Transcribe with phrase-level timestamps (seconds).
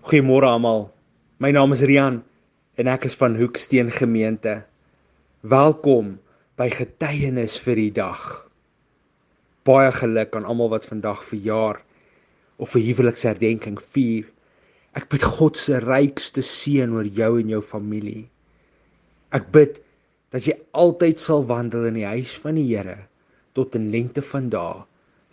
[0.00, 0.86] Goeiemôre almal.
[1.44, 2.22] My naam is Rian
[2.80, 4.62] en ek is van Hoeksteen Gemeente.
[5.44, 6.14] Welkom
[6.56, 8.22] by Getuienis vir die dag.
[9.68, 11.82] Baie geluk aan almal wat vandag verjaar
[12.56, 14.24] of 'n huweliksherdenking vier.
[14.96, 18.30] Ek bid God se rykste seën oor jou en jou familie.
[19.36, 19.82] Ek bid
[20.32, 23.04] dat jy altyd sal wandel in die huis van die Here
[23.52, 24.80] tot in lengte van dae,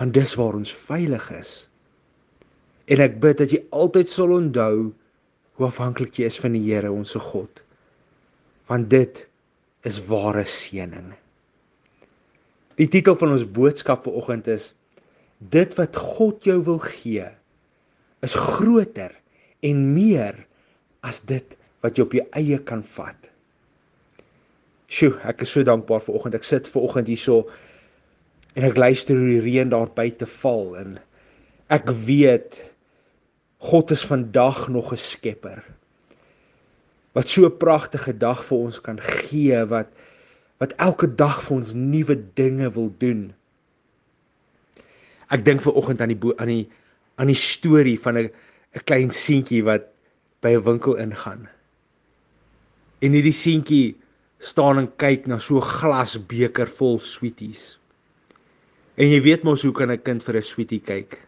[0.00, 1.68] want dis waar ons veilig is.
[2.90, 4.92] En ek bid dat jy altyd sal onthou
[5.54, 7.62] hoe afhanklik jy is van die Here, ons God.
[8.68, 9.22] Want dit
[9.88, 11.12] is ware seëning.
[12.80, 14.72] Die titel van ons boodskap vir oggend is
[15.52, 17.26] dit wat God jou wil gee
[18.24, 19.12] is groter
[19.64, 20.38] en meer
[21.04, 23.28] as dit wat jy op jou eie kan vat.
[24.88, 26.36] Sjoe, ek is so dankbaar vir oggend.
[26.38, 27.44] Ek sit ver oggend hierso
[28.54, 30.96] en ek luister hoe die reën daar buite val en
[31.74, 32.60] ek weet
[33.64, 35.64] God is vandag nog 'n skepper.
[37.12, 39.88] Wat so 'n pragtige dag vir ons kan gee wat
[40.58, 43.34] wat elke dag vir ons nuwe dinge wil doen.
[45.28, 46.68] Ek dink ver oggend aan die aan die
[47.16, 48.30] aan die storie van 'n
[48.74, 49.88] 'n klein seentjie wat
[50.40, 51.48] by 'n winkel ingaan.
[53.00, 53.96] En hierdie seentjie
[54.38, 57.78] staan en kyk na so 'n glasbeker vol sweeties.
[58.94, 61.18] En jy weet mos hoe kan 'n kind vir 'n sweetie kyk?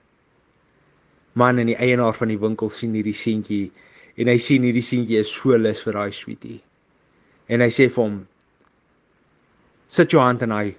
[1.37, 3.67] Man in die eienaar van die winkel sien hierdie seentjie
[4.17, 6.59] en hy sien hierdie seentjie is so lus vir daai sweetie.
[7.53, 8.17] En hy sê vir hom:
[9.87, 10.75] "Sit jou hand in hy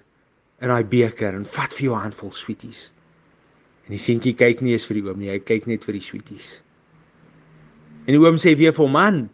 [0.65, 2.89] in hy beker en vat vir jou 'n handvol sweeties."
[3.85, 6.01] En die seentjie kyk nie eens vir die oom nie, hy kyk net vir die
[6.01, 6.59] sweeties.
[8.07, 9.29] En die oom sê weer vir hom: "Man,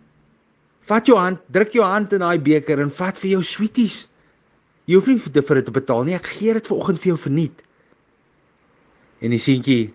[0.81, 4.07] vat jou hand, druk jou hand in daai beker en vat vir jou sweeties.
[4.85, 7.63] Jy hoef nie vir dit te betaal nie, ek gee dit vanoggend vir jou verniet."
[9.21, 9.93] En die seentjie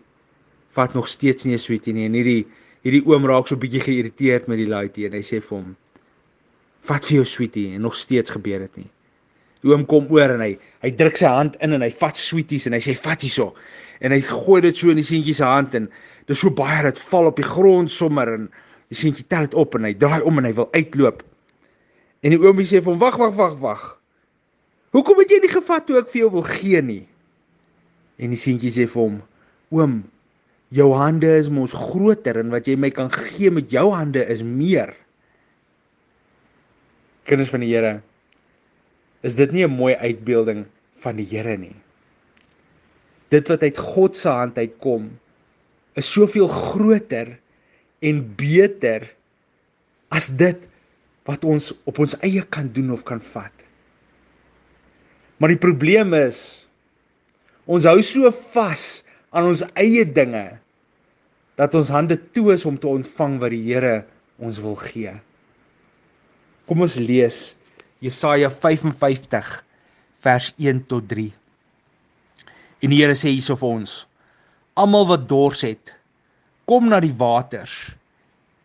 [0.76, 2.46] vat nog steeds nie 'n sweetie nie en hierdie
[2.84, 5.76] hierdie oom raak so bietjie geïrriteerd met die laaitjie en hy sê vir hom
[6.88, 8.90] vat vir jou sweetie en nog steeds gebeur dit nie.
[9.62, 10.52] Die oom kom oor en hy
[10.84, 13.54] hy druk sy hand in en hy vat sweeties en hy sê vat hierso
[14.00, 16.82] en hy gooi dit so in die seentjie se hand en dit is so baie
[16.86, 18.46] dat val op die grond sommer en
[18.88, 21.24] die seentjie tel dit op en hy draai om en hy wil uitloop.
[22.22, 23.82] En die oomie sê vir hom wag wag wag wag.
[24.94, 27.02] Hoekom het jy nie gevat toe ek vir jou wil gee nie?
[28.18, 29.18] En die seentjie sê vir hom
[29.74, 29.98] oom
[30.74, 34.42] Jou hande is mos groter en wat jy my kan gee met jou hande is
[34.44, 34.92] meer.
[37.28, 38.00] Kinders van die Here,
[39.24, 40.66] is dit nie 'n mooi uitbeelding
[41.00, 41.76] van die Here nie?
[43.30, 45.18] Dit wat uit God se hand uitkom,
[45.94, 47.38] is soveel groter
[48.00, 49.08] en beter
[50.08, 50.68] as dit
[51.28, 53.52] wat ons op ons eie kan doen of kan vat.
[55.38, 56.66] Maar die probleem is
[57.68, 60.44] ons hou so vas aan ons eie dinge
[61.58, 64.06] dat ons hande toe is om te ontvang wat die Here
[64.38, 65.12] ons wil gee.
[66.68, 67.40] Kom ons lees
[68.04, 69.50] Jesaja 55
[70.24, 71.28] vers 1 tot 3.
[72.84, 73.94] En die Here sê hierso vir ons:
[74.78, 75.96] Almal wat dors het,
[76.70, 77.74] kom na die waters.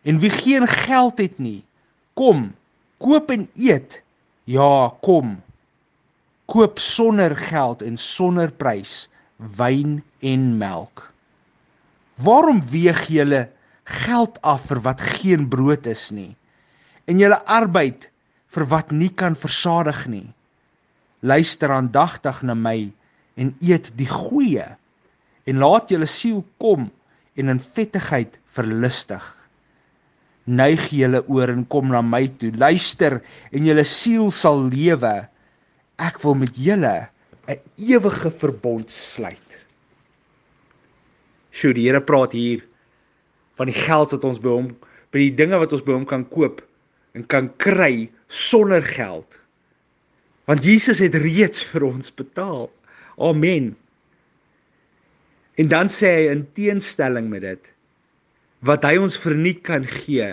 [0.04, 1.64] En wie geen geld het nie,
[2.14, 2.52] kom,
[3.02, 4.00] koop en eet.
[4.44, 5.38] Ja, kom.
[6.52, 9.06] Koop sonder geld en sonder prys
[9.36, 11.10] wyn en melk.
[12.14, 13.48] Waarom weeg julle
[13.84, 16.32] geld af vir wat geen brood is nie
[17.04, 18.08] en julle arbeid
[18.54, 20.28] vir wat nie kan versadig nie?
[21.20, 22.92] Luister aandagtig na my
[23.36, 24.70] en eet die goeie
[25.44, 26.88] en laat julle siel kom
[27.34, 29.24] en in vettigheid verlustig.
[30.44, 32.52] Neig julle oor en kom na my toe.
[32.56, 33.18] Luister
[33.50, 35.14] en julle siel sal lewe.
[36.00, 36.94] Ek wil met julle
[37.48, 39.64] 'n ewige verbond sluit.
[41.50, 42.64] Sjoe, die Here praat hier
[43.54, 44.70] van die geld wat ons by hom
[45.14, 46.62] by die dinge wat ons by hom kan koop
[47.14, 49.38] en kan kry sonder geld.
[50.50, 52.66] Want Jesus het reeds vir ons betaal.
[53.22, 53.76] Amen.
[55.54, 57.70] En dan sê hy in teenstelling met dit
[58.64, 60.30] wat hy ons verniet kan gee.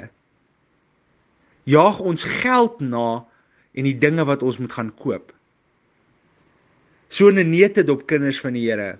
[1.68, 3.22] Jaag ons geld na
[3.76, 5.34] en die dinge wat ons moet gaan koop.
[7.12, 9.00] So 'n neete dop kinders van die Here.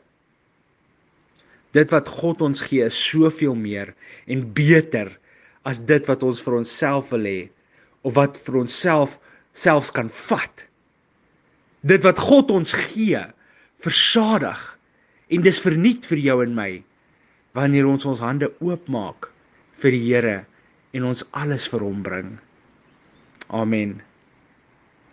[1.72, 3.94] Dit wat God ons gee is soveel meer
[4.28, 5.14] en beter
[5.64, 7.50] as dit wat ons vir onsself wil hê
[8.04, 9.16] of wat vir onsself
[9.56, 10.68] selfs kan vat.
[11.88, 13.24] Dit wat God ons gee,
[13.80, 14.60] versadig
[15.32, 16.84] en dis verniet vir jou en my
[17.56, 19.32] wanneer ons ons hande oopmaak
[19.80, 20.38] vir die Here
[20.92, 22.40] en ons alles vir hom bring.
[23.48, 24.02] Amen.